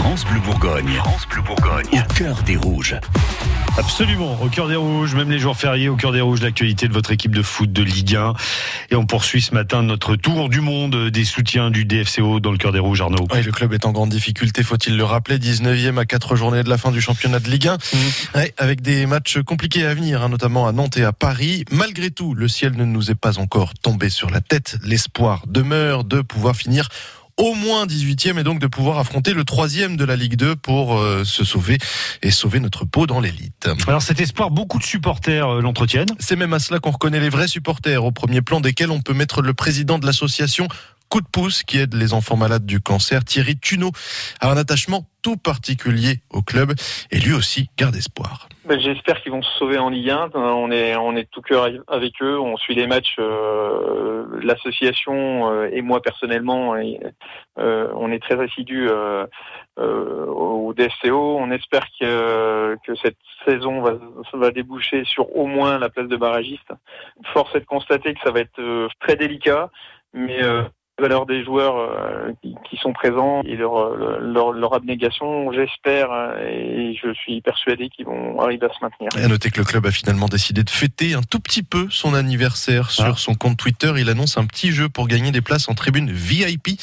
France 0.00 0.24
Bleu 0.24 0.40
Bourgogne. 0.40 0.94
France 0.94 1.28
Bleu 1.28 1.42
Bourgogne. 1.42 1.86
Au 1.92 2.14
cœur 2.14 2.42
des 2.44 2.56
rouges. 2.56 2.96
Absolument, 3.76 4.40
au 4.42 4.48
cœur 4.48 4.66
des 4.66 4.74
rouges, 4.74 5.14
même 5.14 5.30
les 5.30 5.38
jours 5.38 5.56
fériés, 5.56 5.90
au 5.90 5.96
cœur 5.96 6.12
des 6.12 6.22
rouges, 6.22 6.40
l'actualité 6.40 6.88
de 6.88 6.92
votre 6.94 7.12
équipe 7.12 7.34
de 7.34 7.42
foot 7.42 7.70
de 7.70 7.82
Ligue 7.82 8.16
1. 8.16 8.32
Et 8.90 8.96
on 8.96 9.04
poursuit 9.04 9.42
ce 9.42 9.54
matin 9.54 9.82
notre 9.82 10.16
tour 10.16 10.48
du 10.48 10.62
monde 10.62 11.10
des 11.10 11.24
soutiens 11.26 11.70
du 11.70 11.84
DFCO 11.84 12.40
dans 12.40 12.50
le 12.50 12.56
cœur 12.56 12.72
des 12.72 12.78
rouges, 12.78 13.02
Arnaud. 13.02 13.28
Oui, 13.30 13.42
le 13.42 13.52
club 13.52 13.74
est 13.74 13.84
en 13.84 13.92
grande 13.92 14.08
difficulté, 14.08 14.62
faut-il 14.62 14.96
le 14.96 15.04
rappeler, 15.04 15.38
19e 15.38 15.98
à 15.98 16.06
4 16.06 16.34
journées 16.34 16.62
de 16.62 16.70
la 16.70 16.78
fin 16.78 16.90
du 16.90 17.02
championnat 17.02 17.38
de 17.38 17.50
Ligue 17.50 17.68
1, 17.68 17.78
ouais, 18.36 18.54
avec 18.56 18.80
des 18.80 19.04
matchs 19.04 19.38
compliqués 19.42 19.84
à 19.84 19.94
venir, 19.94 20.22
hein, 20.22 20.30
notamment 20.30 20.66
à 20.66 20.72
Nantes 20.72 20.96
et 20.96 21.04
à 21.04 21.12
Paris. 21.12 21.66
Malgré 21.70 22.10
tout, 22.10 22.34
le 22.34 22.48
ciel 22.48 22.74
ne 22.74 22.86
nous 22.86 23.10
est 23.10 23.14
pas 23.14 23.38
encore 23.38 23.74
tombé 23.74 24.08
sur 24.08 24.30
la 24.30 24.40
tête. 24.40 24.78
L'espoir 24.82 25.44
demeure 25.46 26.04
de 26.04 26.22
pouvoir 26.22 26.56
finir 26.56 26.88
au 27.40 27.54
moins 27.54 27.86
18e 27.86 28.38
et 28.38 28.42
donc 28.42 28.58
de 28.58 28.66
pouvoir 28.66 28.98
affronter 28.98 29.32
le 29.32 29.44
troisième 29.44 29.96
de 29.96 30.04
la 30.04 30.14
Ligue 30.14 30.36
2 30.36 30.56
pour 30.56 30.98
euh, 30.98 31.24
se 31.24 31.42
sauver 31.42 31.78
et 32.22 32.30
sauver 32.30 32.60
notre 32.60 32.84
peau 32.84 33.06
dans 33.06 33.18
l'élite. 33.18 33.68
Alors 33.86 34.02
cet 34.02 34.20
espoir, 34.20 34.50
beaucoup 34.50 34.78
de 34.78 34.84
supporters 34.84 35.48
euh, 35.48 35.62
l'entretiennent. 35.62 36.10
C'est 36.18 36.36
même 36.36 36.52
à 36.52 36.58
cela 36.58 36.80
qu'on 36.80 36.90
reconnaît 36.90 37.20
les 37.20 37.30
vrais 37.30 37.48
supporters, 37.48 38.04
au 38.04 38.12
premier 38.12 38.42
plan 38.42 38.60
desquels 38.60 38.90
on 38.90 39.00
peut 39.00 39.14
mettre 39.14 39.40
le 39.40 39.54
président 39.54 39.98
de 39.98 40.04
l'association 40.04 40.68
Coup 41.10 41.20
de 41.20 41.26
pouce 41.26 41.64
qui 41.64 41.78
aide 41.78 41.94
les 41.94 42.14
enfants 42.14 42.36
malades 42.36 42.64
du 42.64 42.80
cancer, 42.80 43.24
Thierry 43.24 43.58
Tuneau, 43.58 43.90
a 44.40 44.50
un 44.50 44.56
attachement 44.56 45.06
tout 45.22 45.36
particulier 45.36 46.20
au 46.30 46.40
club 46.40 46.72
et 47.10 47.18
lui 47.18 47.32
aussi 47.32 47.68
garde 47.76 47.96
espoir. 47.96 48.48
Ben, 48.64 48.78
J'espère 48.78 49.20
qu'ils 49.20 49.32
vont 49.32 49.42
se 49.42 49.50
sauver 49.58 49.78
en 49.78 49.90
Ligue 49.90 50.10
1. 50.10 50.30
On 50.34 50.70
est, 50.70 50.94
on 50.94 51.16
est 51.16 51.28
tout 51.30 51.42
cœur 51.42 51.68
avec 51.88 52.12
eux. 52.22 52.38
On 52.38 52.56
suit 52.56 52.76
les 52.76 52.86
matchs. 52.86 53.16
Euh, 53.18 54.24
L'association 54.42 55.50
euh, 55.50 55.68
et 55.72 55.82
moi 55.82 56.00
personnellement, 56.00 56.74
euh, 56.74 57.88
on 57.94 58.12
est 58.12 58.22
très 58.22 58.40
assidus 58.40 58.88
euh, 58.88 59.26
euh, 59.78 60.26
au 60.26 60.72
DFCO. 60.74 61.38
On 61.38 61.50
espère 61.50 61.86
que, 62.00 62.76
que 62.86 62.94
cette 63.02 63.16
saison 63.44 63.82
va, 63.82 63.94
va 64.32 64.50
déboucher 64.50 65.04
sur 65.04 65.36
au 65.36 65.46
moins 65.46 65.78
la 65.78 65.88
place 65.88 66.08
de 66.08 66.16
barragiste. 66.16 66.70
Force 67.32 67.54
est 67.54 67.60
de 67.60 67.64
constater 67.64 68.14
que 68.14 68.20
ça 68.22 68.30
va 68.30 68.40
être 68.40 68.58
euh, 68.58 68.88
très 69.00 69.16
délicat, 69.16 69.70
mais 70.12 70.42
euh, 70.42 70.62
valeur 71.00 71.26
des 71.26 71.44
joueurs 71.44 71.76
euh, 71.76 72.32
qui, 72.42 72.76
sont 72.76 72.92
présents 72.92 73.42
et 73.44 73.56
leur, 73.56 73.94
leur, 73.96 74.52
leur 74.52 74.74
abnégation, 74.74 75.52
j'espère 75.52 76.10
et 76.40 76.96
je 77.02 77.12
suis 77.12 77.42
persuadé 77.42 77.90
qu'ils 77.90 78.06
vont 78.06 78.40
arriver 78.40 78.66
à 78.66 78.72
se 78.72 78.78
maintenir. 78.82 79.08
Et 79.18 79.24
à 79.24 79.28
noter 79.28 79.50
que 79.50 79.58
le 79.58 79.64
club 79.64 79.84
a 79.86 79.90
finalement 79.90 80.28
décidé 80.28 80.62
de 80.62 80.70
fêter 80.70 81.14
un 81.14 81.20
tout 81.20 81.40
petit 81.40 81.62
peu 81.62 81.88
son 81.90 82.14
anniversaire 82.14 82.90
sur 82.90 83.04
ah. 83.04 83.14
son 83.16 83.34
compte 83.34 83.58
Twitter. 83.58 83.92
Il 83.98 84.08
annonce 84.08 84.38
un 84.38 84.46
petit 84.46 84.72
jeu 84.72 84.88
pour 84.88 85.08
gagner 85.08 85.30
des 85.30 85.42
places 85.42 85.68
en 85.68 85.74
tribune 85.74 86.10
VIP 86.10 86.80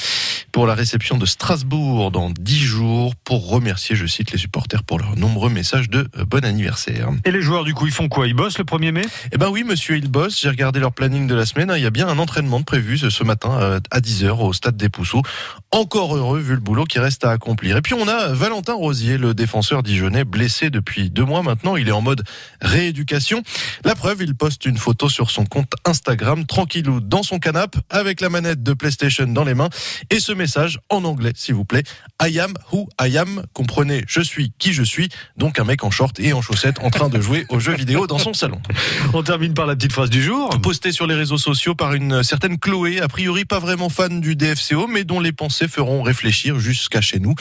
pour 0.57 0.65
la 0.65 0.73
réception 0.73 1.19
de 1.19 1.27
Strasbourg 1.27 2.09
dans 2.09 2.31
10 2.31 2.59
jours 2.61 3.13
pour 3.23 3.47
remercier, 3.47 3.95
je 3.95 4.07
cite, 4.07 4.31
les 4.31 4.39
supporters 4.39 4.83
pour 4.83 4.97
leurs 4.97 5.15
nombreux 5.15 5.51
messages 5.51 5.87
de 5.87 6.09
bon 6.27 6.43
anniversaire. 6.43 7.11
Et 7.25 7.31
les 7.31 7.43
joueurs, 7.43 7.63
du 7.63 7.75
coup, 7.75 7.85
ils 7.85 7.93
font 7.93 8.09
quoi? 8.09 8.25
Ils 8.25 8.33
bossent 8.33 8.57
le 8.57 8.63
1er 8.63 8.91
mai? 8.91 9.03
Eh 9.31 9.37
ben 9.37 9.49
oui, 9.49 9.63
monsieur, 9.63 9.97
ils 9.97 10.09
bossent. 10.09 10.41
J'ai 10.41 10.49
regardé 10.49 10.79
leur 10.79 10.93
planning 10.93 11.27
de 11.27 11.35
la 11.35 11.45
semaine. 11.45 11.71
Il 11.75 11.83
y 11.83 11.85
a 11.85 11.91
bien 11.91 12.07
un 12.07 12.17
entraînement 12.17 12.63
prévu 12.63 12.97
ce 12.97 13.23
matin 13.23 13.79
à 13.91 13.99
10h 13.99 14.31
au 14.31 14.51
stade 14.51 14.77
des 14.77 14.89
Pousseaux. 14.89 15.21
Encore 15.69 16.17
heureux 16.17 16.39
vu 16.39 16.55
le 16.55 16.59
boulot 16.59 16.85
qui 16.85 16.97
reste 16.97 17.23
à 17.23 17.29
accomplir. 17.29 17.77
Et 17.77 17.83
puis 17.83 17.93
on 17.93 18.07
a 18.07 18.29
Valentin 18.29 18.73
Rosier, 18.73 19.19
le 19.19 19.35
défenseur 19.35 19.83
dijonnais, 19.83 20.23
blessé 20.23 20.71
depuis 20.71 21.11
deux 21.11 21.25
mois 21.25 21.43
maintenant. 21.43 21.75
Il 21.75 21.87
est 21.87 21.91
en 21.91 22.01
mode 22.01 22.23
rééducation. 22.61 23.43
La 23.85 23.93
preuve, 23.93 24.23
il 24.23 24.33
poste 24.33 24.65
une 24.65 24.77
photo 24.77 25.07
sur 25.07 25.29
son 25.29 25.45
compte 25.45 25.73
Instagram, 25.85 26.47
tranquillou 26.47 26.99
dans 26.99 27.21
son 27.21 27.37
canapé, 27.37 27.77
avec 27.91 28.21
la 28.21 28.29
manette 28.29 28.63
de 28.63 28.73
PlayStation 28.73 29.27
dans 29.27 29.43
les 29.43 29.53
mains. 29.53 29.69
Et 30.09 30.19
ce 30.19 30.31
message 30.31 30.46
en 30.89 31.03
anglais, 31.03 31.33
s'il 31.35 31.55
vous 31.55 31.65
plaît. 31.65 31.83
I 32.21 32.39
am 32.39 32.53
who 32.71 32.87
I 33.01 33.17
am. 33.17 33.43
Comprenez, 33.53 34.03
je 34.07 34.21
suis 34.21 34.51
qui 34.57 34.73
je 34.73 34.83
suis. 34.83 35.09
Donc 35.35 35.59
un 35.59 35.63
mec 35.63 35.83
en 35.83 35.91
short 35.91 36.19
et 36.19 36.33
en 36.33 36.41
chaussettes 36.41 36.79
en 36.81 36.89
train 36.89 37.09
de 37.09 37.19
jouer 37.19 37.45
aux 37.49 37.59
jeux 37.59 37.75
vidéo 37.75 38.07
dans 38.07 38.17
son 38.17 38.33
salon. 38.33 38.61
On 39.13 39.23
termine 39.23 39.53
par 39.53 39.65
la 39.65 39.75
petite 39.75 39.93
phrase 39.93 40.09
du 40.09 40.23
jour. 40.23 40.49
Postée 40.61 40.91
sur 40.91 41.07
les 41.07 41.15
réseaux 41.15 41.37
sociaux 41.37 41.75
par 41.75 41.93
une 41.93 42.23
certaine 42.23 42.57
Chloé, 42.57 43.01
a 43.01 43.07
priori 43.07 43.45
pas 43.45 43.59
vraiment 43.59 43.89
fan 43.89 44.21
du 44.21 44.35
DFCO, 44.35 44.87
mais 44.87 45.03
dont 45.03 45.19
les 45.19 45.31
pensées 45.31 45.67
feront 45.67 46.01
réfléchir 46.01 46.59
jusqu'à 46.59 47.01
chez 47.01 47.19
nous. 47.19 47.35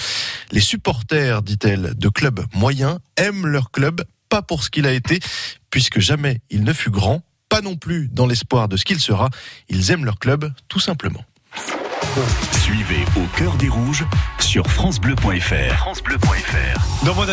Les 0.53 0.61
supporters, 0.61 1.43
dit-elle, 1.43 1.95
de 1.97 2.09
clubs 2.09 2.45
moyens 2.55 2.99
aiment 3.17 3.47
leur 3.47 3.71
club, 3.71 4.05
pas 4.29 4.43
pour 4.43 4.63
ce 4.63 4.71
qu'il 4.71 4.87
a 4.87 4.93
été, 4.93 5.21
puisque 5.71 6.01
jamais 6.01 6.41
il 6.51 6.65
ne 6.65 6.73
fut 6.73 6.91
grand, 6.91 7.23
pas 7.49 7.61
non 7.61 7.77
plus 7.77 8.09
dans 8.09 8.27
l'espoir 8.27 8.69
de 8.69 8.77
ce 8.77 8.85
qu'il 8.85 9.01
sera. 9.01 9.31
Ils 9.69 9.91
aiment 9.91 10.05
leur 10.05 10.19
club, 10.19 10.53
tout 10.69 10.81
simplement. 10.81 11.25
Suivez 12.53 13.05
au 13.17 13.27
cœur 13.37 13.55
des 13.57 13.69
rouges 13.69 14.05
sur 14.39 14.67
francebleu.fr. 14.71 15.75
francebleu.fr. 15.77 17.05
Dans 17.05 17.15
mon 17.15 17.29